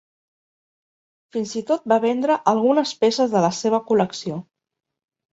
Fins 1.35 1.51
i 1.59 1.61
tot 1.67 1.83
va 1.93 1.99
vendre 2.05 2.37
algunes 2.51 2.93
peces 3.03 3.35
de 3.35 3.43
la 3.43 3.51
seva 3.57 3.81
col·lecció. 3.91 4.39